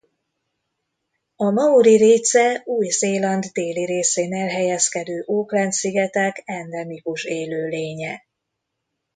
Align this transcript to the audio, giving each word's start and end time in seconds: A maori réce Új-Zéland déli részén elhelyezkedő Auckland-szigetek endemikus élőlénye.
A 1.35 1.49
maori 1.49 1.95
réce 1.97 2.61
Új-Zéland 2.65 3.45
déli 3.45 3.85
részén 3.85 4.33
elhelyezkedő 4.35 5.23
Auckland-szigetek 5.27 6.41
endemikus 6.45 7.23
élőlénye. 7.23 8.25